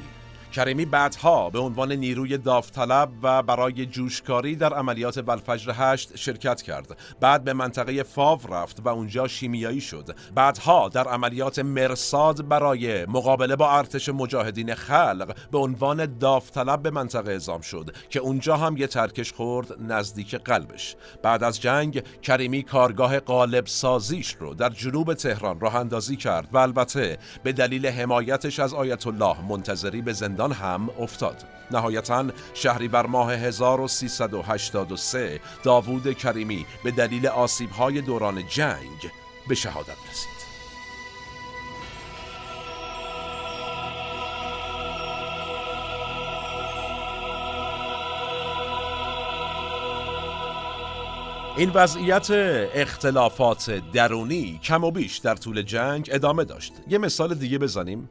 [0.53, 6.97] کریمی بعدها به عنوان نیروی داوطلب و برای جوشکاری در عملیات ولفجر هشت شرکت کرد.
[7.21, 10.17] بعد به منطقه فاو رفت و اونجا شیمیایی شد.
[10.35, 17.31] بعدها در عملیات مرساد برای مقابله با ارتش مجاهدین خلق به عنوان داوطلب به منطقه
[17.31, 20.97] اعزام شد که اونجا هم یه ترکش خورد نزدیک قلبش.
[21.23, 26.59] بعد از جنگ کریمی کارگاه قالب سازیش رو در جنوب تهران راه اندازی کرد و
[26.59, 31.37] البته به دلیل حمایتش از آیت الله منتظری به زندان هم افتاد.
[31.71, 32.25] نهایتا
[32.55, 39.11] شهریور ماه 1383 داوود کریمی به دلیل آسیبهای دوران جنگ
[39.49, 40.41] به شهادت رسید.
[51.57, 52.27] این وضعیت
[52.75, 56.73] اختلافات درونی کم و بیش در طول جنگ ادامه داشت.
[56.89, 58.09] یه مثال دیگه بزنیم.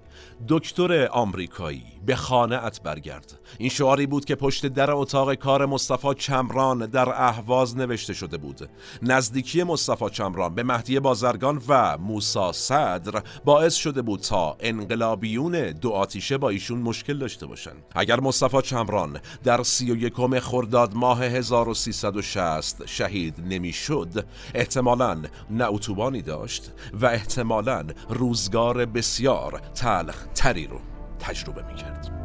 [0.47, 3.39] دکتر آمریکایی به خانه ات برگرد.
[3.57, 8.69] این شعاری بود که پشت در اتاق کار مصطفی چمران در اهواز نوشته شده بود.
[9.01, 15.91] نزدیکی مصطفی چمران به مهدی بازرگان و موسا صدر باعث شده بود تا انقلابیون دو
[15.91, 17.73] آتیشه با ایشون مشکل داشته باشن.
[17.95, 26.21] اگر مصطفی چمران در سی و یکم خرداد ماه 1360 شهید نمی‌شد احتمالا نه اتوبانی
[26.21, 30.79] داشت و احتمالا روزگار بسیار تلخ تری رو.
[31.19, 32.18] تجربه می‌کرد.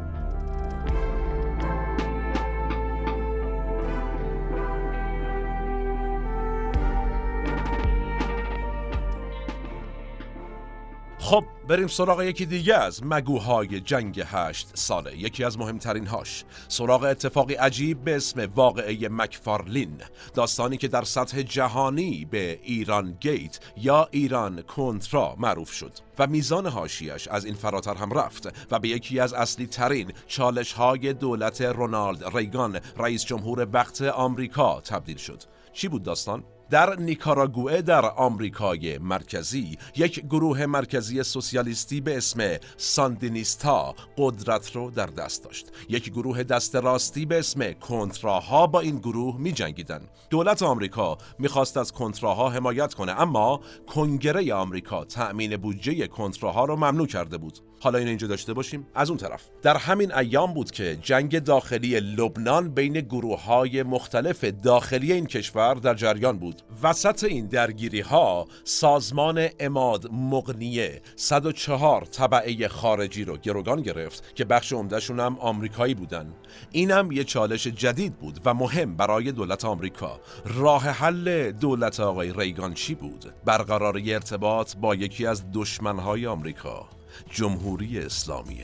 [11.25, 17.03] خب بریم سراغ یکی دیگه از مگوهای جنگ هشت ساله یکی از مهمترین هاش سراغ
[17.03, 20.01] اتفاقی عجیب به اسم واقعه مکفارلین
[20.33, 26.65] داستانی که در سطح جهانی به ایران گیت یا ایران کنترا معروف شد و میزان
[26.65, 31.61] هاشیش از این فراتر هم رفت و به یکی از اصلی ترین چالش های دولت
[31.61, 38.97] رونالد ریگان رئیس جمهور وقت آمریکا تبدیل شد چی بود داستان؟ در نیکاراگوئه در آمریکای
[38.97, 46.43] مرکزی یک گروه مرکزی سوسیالیستی به اسم ساندینیستا قدرت رو در دست داشت یک گروه
[46.43, 50.01] دست راستی به اسم کنتراها با این گروه می جنگیدن.
[50.29, 57.07] دولت آمریکا می‌خواست از کنتراها حمایت کنه اما کنگره آمریکا تأمین بودجه کنتراها رو ممنوع
[57.07, 58.87] کرده بود حالا این اینجا داشته باشیم.
[58.95, 59.43] از اون طرف.
[59.61, 65.75] در همین ایام بود که جنگ داخلی لبنان بین گروه های مختلف داخلی این کشور
[65.75, 66.61] در جریان بود.
[66.83, 74.73] وسط این درگیری ها سازمان اماد مغنیه 104 طبعه خارجی رو گروگان گرفت که بخش
[74.73, 76.33] عمدهشون هم آمریکایی بودن.
[76.71, 80.19] اینم یه چالش جدید بود و مهم برای دولت آمریکا.
[80.45, 86.89] راه حل دولت آقای ریگان چی بود؟ برقراری ارتباط با یکی از دشمنهای آمریکا.
[87.31, 88.63] جمهوری اسلامی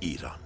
[0.00, 0.41] ایران.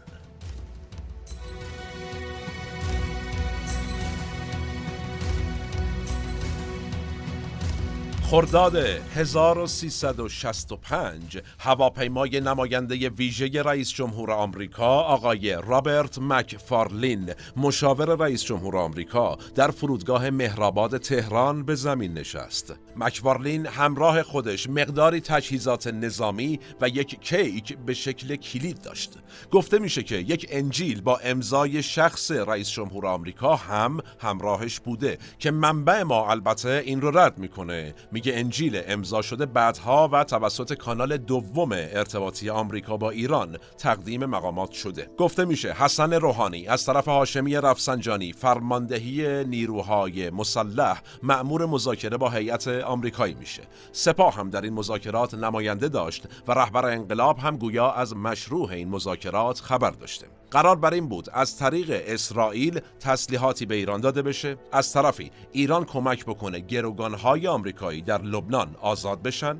[8.31, 19.39] خرداد 1365 هواپیمای نماینده ویژه رئیس جمهور آمریکا آقای رابرت مکفارلین مشاور رئیس جمهور آمریکا
[19.55, 22.75] در فرودگاه مهرآباد تهران به زمین نشست.
[22.97, 29.13] مکفارلین همراه خودش مقداری تجهیزات نظامی و یک کیک به شکل کلید داشت.
[29.51, 35.51] گفته میشه که یک انجیل با امضای شخص رئیس جمهور آمریکا هم همراهش بوده که
[35.51, 37.95] منبع ما البته این رو رد می‌کنه.
[38.17, 44.73] میگه انجیل امضا شده بعدها و توسط کانال دوم ارتباطی آمریکا با ایران تقدیم مقامات
[44.73, 45.11] شده.
[45.19, 52.69] گفته میشه حسن روحانی از طرف هاشمی رفسنجانی فرماندهی نیروهای مسلح مأمور مذاکره با هیئت
[52.69, 53.63] آمریکایی میشه.
[53.93, 58.89] سپاه هم در این مذاکرات نماینده داشت و رهبر انقلاب هم گویا از مشروع این
[58.89, 60.27] مذاکرات خبر داشته.
[60.51, 65.85] قرار بر این بود از طریق اسرائیل تسلیحاتی به ایران داده بشه از طرفی ایران
[65.85, 69.59] کمک بکنه گروگانهای آمریکایی در لبنان آزاد بشن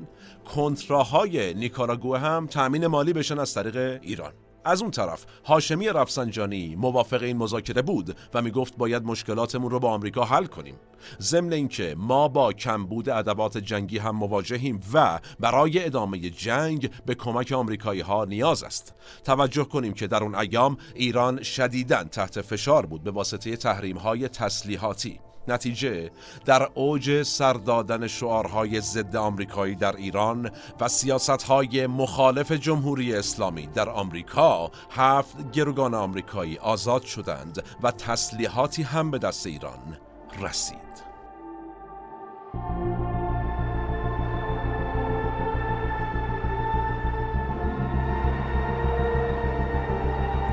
[0.55, 4.33] کنتراهای نیکاراگوه هم تأمین مالی بشن از طریق ایران.
[4.67, 9.91] از اون طرف هاشمی رفسنجانی موافق این مذاکره بود و می‌گفت باید مشکلاتمون رو با
[9.91, 10.75] آمریکا حل کنیم.
[11.21, 17.51] ضمن اینکه ما با کمبود ادوات جنگی هم مواجهیم و برای ادامه جنگ به کمک
[17.51, 18.93] آمریکایی ها نیاز است.
[19.23, 24.27] توجه کنیم که در اون ایام ایران شدیداً تحت فشار بود به واسطه تحریم های
[24.27, 25.19] تسلیحاتی.
[25.47, 26.11] نتیجه
[26.45, 34.71] در اوج سردادن شعارهای ضد آمریکایی در ایران و سیاستهای مخالف جمهوری اسلامی در آمریکا
[34.91, 39.97] هفت گروگان آمریکایی آزاد شدند و تسلیحاتی هم به دست ایران
[40.41, 40.87] رسید.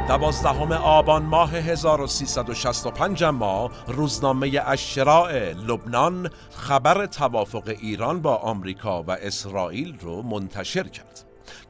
[0.09, 9.99] دوازدهم آبان ماه 1365 ما روزنامه اشراع لبنان خبر توافق ایران با آمریکا و اسرائیل
[10.01, 11.24] رو منتشر کرد.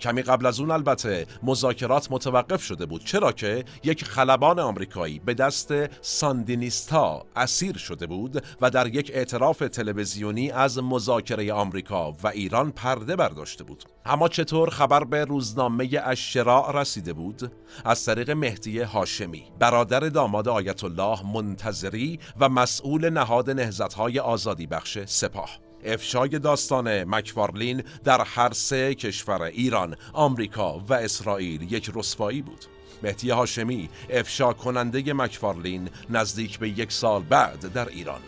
[0.05, 3.05] کمی قبل از اون البته مذاکرات متوقف شده بود.
[3.05, 9.59] چرا که یک خلبان آمریکایی به دست ساندینیستا اسیر شده بود و در یک اعتراف
[9.59, 13.85] تلویزیونی از مذاکره آمریکا و ایران پرده برداشته بود.
[14.05, 17.53] اما چطور خبر به روزنامه اشراع رسیده بود؟
[17.85, 19.43] از طریق مهدی هاشمی.
[19.59, 25.64] برادر داماد آیت الله منتظری و مسئول نهاد نهضت‌های آزادی بخش سپاه.
[25.85, 32.65] افشای داستان مکوارلین در هر سه کشور ایران، آمریکا و اسرائیل یک رسوایی بود.
[33.03, 38.21] مهدی هاشمی افشا کننده مکفارلین نزدیک به یک سال بعد در ایران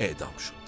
[0.00, 0.61] اعدام شد.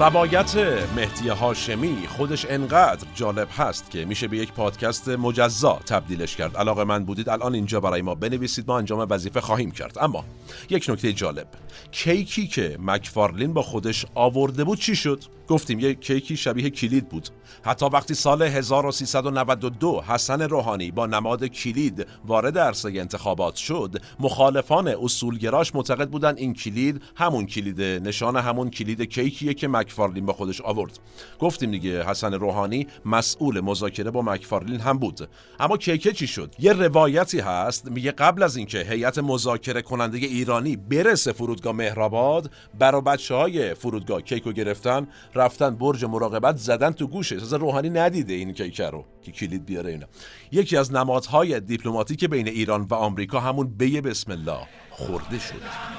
[0.00, 0.56] روایت
[0.96, 6.56] مهدی هاشمی خودش انقدر جالب هست که میشه به یک پادکست مجزا تبدیلش کرد.
[6.56, 9.98] علاقه من بودید الان اینجا برای ما بنویسید ما انجام وظیفه خواهیم کرد.
[10.00, 10.24] اما
[10.70, 11.46] یک نکته جالب.
[11.90, 17.28] کیکی که مکفارلین با خودش آورده بود چی شد؟ گفتیم یک کیکی شبیه کلید بود.
[17.64, 25.74] حتی وقتی سال 1392 حسن روحانی با نماد کلید وارد عرصه انتخابات شد مخالفان اصولگراش
[25.74, 30.98] معتقد بودن این کلید همون کلیده نشان همون کلید کیکیه که مکفارلین با خودش آورد.
[31.38, 35.28] گفتیم دیگه حسن روحانی مسئول مذاکره با مکفارلین هم بود.
[35.60, 40.76] اما کیکه چی شد؟ یه روایتی هست میگه قبل از اینکه هیئت مذاکره کننده ایرانی
[40.76, 45.06] برسه فرودگاه مهرآباد برا بچه های فرودگاه کیکو گرفتن
[45.38, 47.36] رفتن برج مراقبت زدن تو گوشه.
[47.36, 50.06] از روحانی ندیده این کیکه رو که کلید بیاره اینا.
[50.52, 55.98] یکی از نمادهای دیپلماتیک بین ایران و آمریکا همون بی بسم الله خورده شد.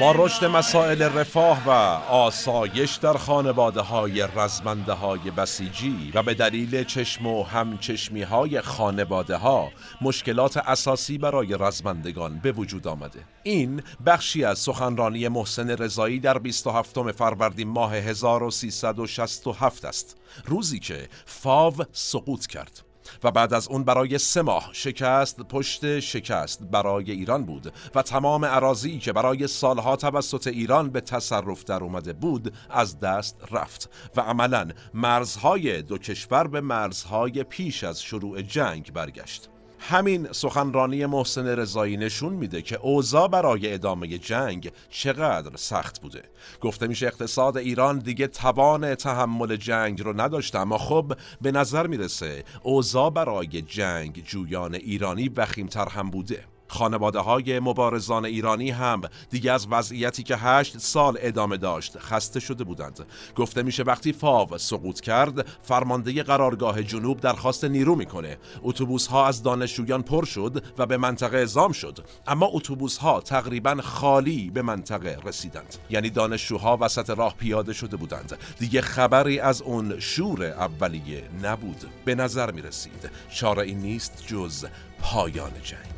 [0.00, 1.70] با رشد مسائل رفاه و
[2.10, 9.36] آسایش در خانواده های رزمنده های بسیجی و به دلیل چشم و همچشمی های خانواده
[9.36, 9.70] ها
[10.00, 13.20] مشکلات اساسی برای رزمندگان به وجود آمده.
[13.42, 20.16] این بخشی از سخنرانی محسن رضایی در 27 فروردین ماه 1367 است.
[20.46, 22.89] روزی که فاو سقوط کرد.
[23.24, 28.44] و بعد از اون برای سه ماه شکست پشت شکست برای ایران بود و تمام
[28.44, 34.20] عراضی که برای سالها توسط ایران به تصرف در اومده بود از دست رفت و
[34.20, 39.59] عملا مرزهای دو کشور به مرزهای پیش از شروع جنگ برگشت.
[39.80, 46.22] همین سخنرانی محسن رضایی نشون میده که اوضاع برای ادامه جنگ چقدر سخت بوده.
[46.60, 52.44] گفته میشه اقتصاد ایران دیگه توان تحمل جنگ رو نداشته اما خب به نظر می‌رسه
[52.62, 56.44] اوضاع برای جنگ جویان ایرانی وخیمتر هم بوده.
[56.70, 59.00] خانواده های مبارزان ایرانی هم
[59.30, 63.06] دیگه از وضعیتی که هشت سال ادامه داشت خسته شده بودند.
[63.36, 68.38] گفته میشه وقتی فاو سقوط کرد فرمانده قرارگاه جنوب درخواست نیرو می‌کنه.
[68.62, 73.76] اتوبوس ها از دانشجویان پر شد و به منطقه اعزام شد اما اتوبوس ها تقریبا
[73.82, 75.76] خالی به منطقه رسیدند.
[75.90, 78.38] یعنی دانشجوها وسط راه پیاده شده بودند.
[78.58, 81.90] دیگه خبری از اون شور اولیه نبود.
[82.04, 84.66] به نظر می رسید چاره این نیست جز
[85.02, 85.89] پایان جنگ.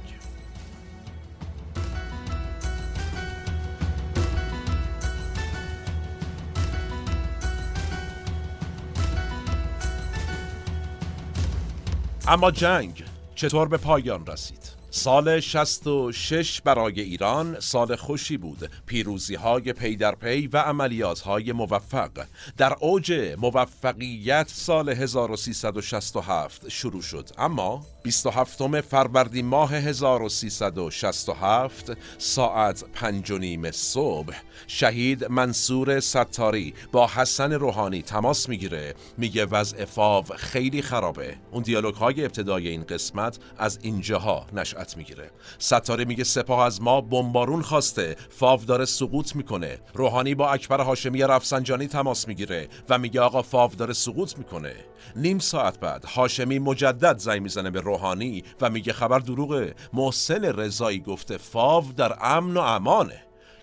[12.29, 13.05] اما جنگ
[13.35, 18.71] چطور به پایان رسید؟ سال 66 برای ایران سال خوشی بود.
[18.87, 22.11] پیروزی های پی در پی و عملیات های موفق.
[22.57, 27.29] در اوج موفقیت سال 1367 شروع شد.
[27.39, 34.35] اما 27 فروردین ماه 1367 ساعت پنج نیم صبح.
[34.67, 38.95] شهید منصور ستاری با حسن روحانی تماس می‌گیره.
[39.19, 41.37] میگه وضع فاو خیلی خرابه.
[41.51, 45.31] اون دیالوگ های ابتدای این قسمت از اینجاها نشأت می‌گیره.
[45.59, 48.17] ستاری میگه سپاه از ما بمبارون خواسته.
[48.31, 49.79] فاو داره سقوط می‌کنه.
[49.95, 54.75] روحانی با اکبر هاشمی رفسنجانی تماس می‌گیره و میگه آقا فاو داره سقوط می‌کنه.
[55.17, 59.75] نیم ساعت بعد هاشمی مجدد زنگ می‌زنه به روحانی و میگه خبر دروغه.
[59.93, 63.23] محسن رضایی گفته فاو در امن و امانه.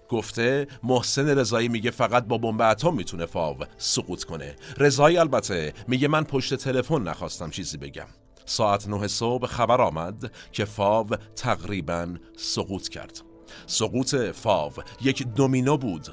[0.10, 4.56] گفته محسن رضایی میگه فقط با بمب اتم می‌تونه فاو سقوط کنه.
[4.78, 8.08] رضایی البته میگه من پشت تلفن نخواستم چیزی بگم.
[8.46, 13.22] ساعت نه صبح خبر آمد که فاو تقریبا سقوط کرد.
[13.66, 14.72] سقوط فاو
[15.02, 16.08] یک دومینو بود.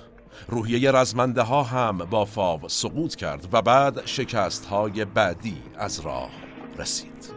[0.49, 6.31] روحیه رزمنده ها هم با فاو سقوط کرد و بعد شکست های بعدی از راه
[6.79, 7.36] رسید.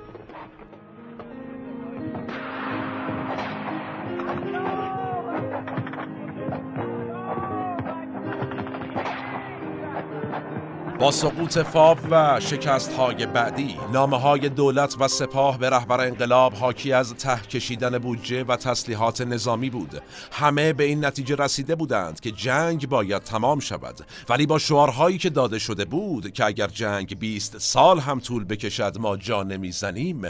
[11.00, 16.54] با سقوط فاو و شکست های بعدی نامه های دولت و سپاه به رهبر انقلاب
[16.54, 20.02] حاکی از ته کشیدن بودجه و تسلیحات نظامی بود.
[20.32, 24.00] همه به این نتیجه رسیده بودند که جنگ باید تمام شود.
[24.30, 28.98] ولی با شعارهایی که داده شده بود که اگر جنگ 20 سال هم طول بکشد
[29.00, 30.22] ما جا نمی‌زنیم.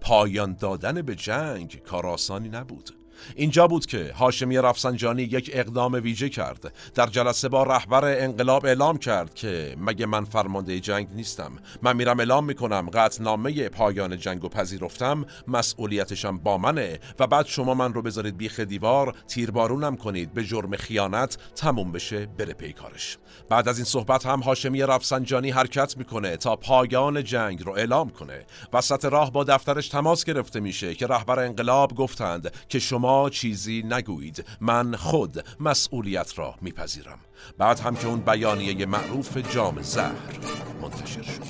[0.00, 2.97] پایان دادن به جنگ کار آسانی نبود.
[3.34, 6.72] اینجا بود که هاشمی رفسنجانی یک اقدام ویژه کرد.
[6.94, 11.52] در جلسه با رهبر انقلاب اعلام کرد که مگه من فرمانده جنگ نیستم.
[11.82, 15.26] من میرم اعلام می‌کنم قطعنامه پایان جنگ و پذیرفتم.
[15.48, 20.34] مسئولیتشم با منه و بعد شما من رو بذارید بیخ دیوار تیربارونم کنید.
[20.34, 25.96] به جرم خیانت تموم بشه بره پیکارش بعد از این صحبت هم هاشمی رفسنجانی حرکت
[25.96, 28.44] می‌کنه تا پایان جنگ رو اعلام کنه.
[28.72, 34.44] وسط راه با دفترش تماس گرفته میشه که رهبر انقلاب گفتند که شما چیزی نگویید.
[34.60, 37.18] من خود مسئولیت را میپذیرم.
[37.58, 40.12] بعد هم که اون بیانیه معروف جام زهر
[40.82, 41.42] منتشر شد.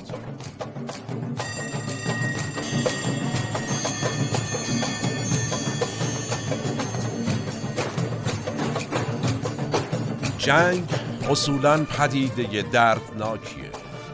[10.38, 10.84] جنگ
[11.30, 13.67] اصولا پدیده دردناکیه.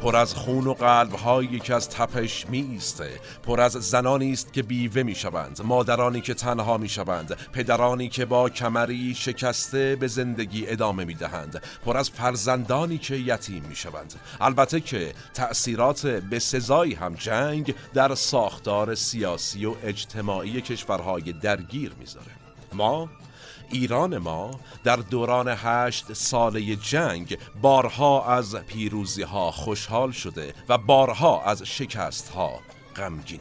[0.05, 4.53] پر از خون و قلب هایی که از تپش می ایسته پر از زنانی است
[4.53, 10.07] که بیوه می شوند مادرانی که تنها می شوند پدرانی که با کمری شکسته به
[10.07, 16.39] زندگی ادامه می دهند پر از فرزندانی که یتیم می شوند البته که تأثیرات به
[16.39, 22.31] سزایی هم جنگ در ساختار سیاسی و اجتماعی کشورهای درگیر می‌ذاره.
[22.73, 23.09] ما
[23.75, 24.51] ایران ما
[24.85, 32.29] در دوران هشت ساله جنگ بارها از پیروزی ها خوشحال شده و بارها از شکست
[32.29, 32.61] ها
[32.97, 33.41] غمگین.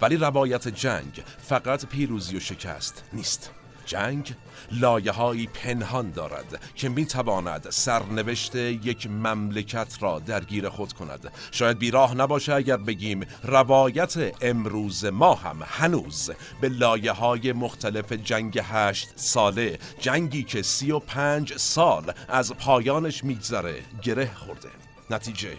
[0.00, 3.50] ولی روایت جنگ فقط پیروزی و شکست نیست.
[3.88, 4.34] جنگ
[4.72, 11.32] لایه های پنهان دارد که می تواند سرنوشت یک مملکت را درگیر خود کند.
[11.50, 16.30] شاید بیراه نباشه اگر بگیم روایت امروز ما هم هنوز
[16.60, 23.24] به لایه های مختلف جنگ هشت ساله جنگی که سی و پنج سال از پایانش
[23.24, 24.68] میگذره گره خورده.
[25.10, 25.56] نتیجه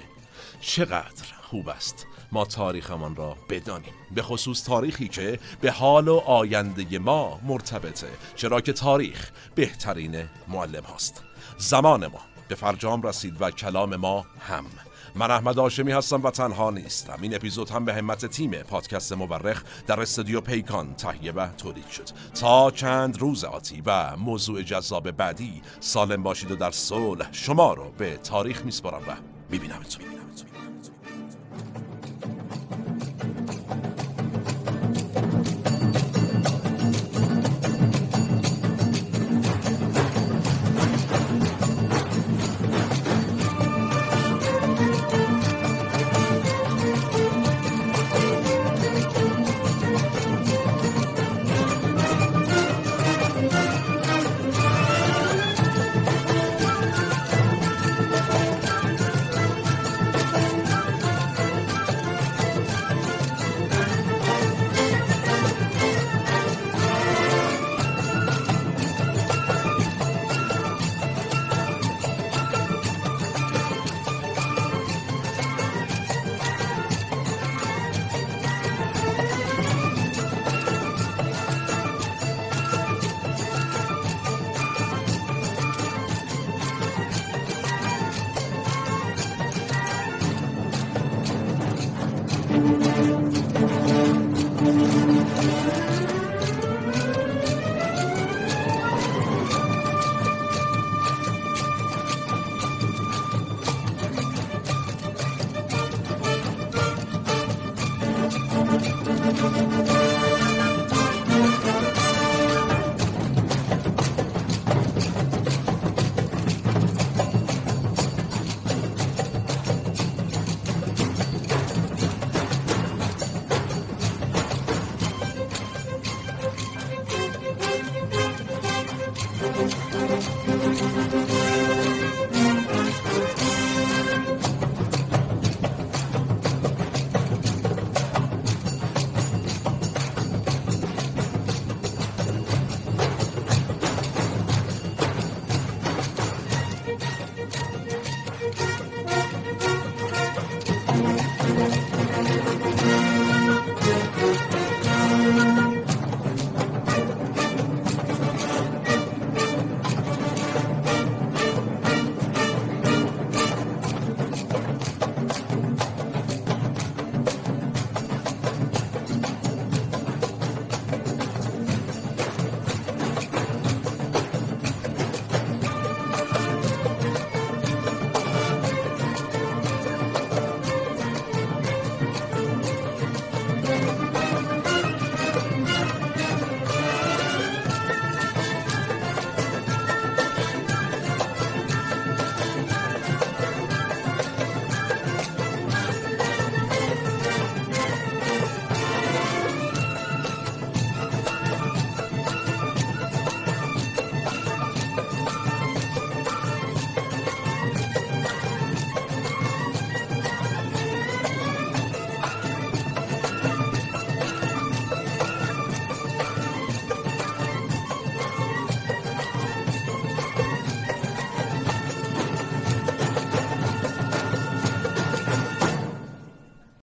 [0.61, 3.93] چقدر خوب است؟ ما تاریخمان را بدانیم.
[4.15, 10.83] به خصوص تاریخی که به حال و آینده ما مرتبطه چرا که تاریخ بهترین معلم
[10.83, 11.23] هاست.
[11.57, 14.65] زمان ما به فرجام رسید و کلام ما هم.
[15.15, 17.17] من احمد آشمی هستم و تنها نیستم.
[17.21, 22.09] این اپیزود هم به همت تیم پادکست مورخ در استودیو پیکان تهیه و تولید شد.
[22.39, 27.91] تا چند روز آتی و موضوع جذاب بعدی سالم باشید و در صلح شما رو
[27.97, 29.15] به تاریخ میسپارم و
[29.49, 30.18] میبینمتون.